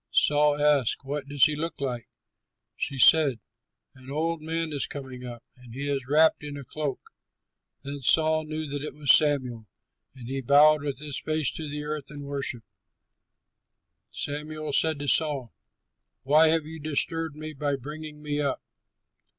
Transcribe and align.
Saul 0.09 0.59
asked, 0.59 1.03
"What 1.05 1.27
does 1.27 1.43
he 1.43 1.55
look 1.55 1.79
like?" 1.79 2.09
She 2.75 2.97
said, 2.97 3.39
"An 3.93 4.09
old 4.09 4.41
man 4.41 4.73
is 4.73 4.87
coming 4.87 5.23
up, 5.23 5.43
and 5.55 5.75
he 5.75 5.87
is 5.87 6.07
wrapped 6.07 6.43
in 6.43 6.57
a 6.57 6.63
cloak." 6.63 6.99
Then 7.83 7.99
Saul 8.01 8.43
knew 8.45 8.65
that 8.65 8.81
it 8.83 8.95
was 8.95 9.13
Samuel; 9.13 9.67
and 10.15 10.27
he 10.27 10.41
bowed 10.41 10.81
with 10.81 10.97
his 10.97 11.19
face 11.19 11.51
to 11.51 11.69
the 11.69 11.83
earth 11.83 12.09
and 12.09 12.23
worshipped. 12.23 12.65
Samuel 14.09 14.73
said 14.73 14.97
to 14.97 15.07
Saul, 15.07 15.53
"Why 16.23 16.47
have 16.47 16.65
you 16.65 16.79
disturbed 16.79 17.35
me 17.35 17.53
by 17.53 17.75
bringing 17.75 18.23
me 18.23 18.41
up?" 18.41 18.59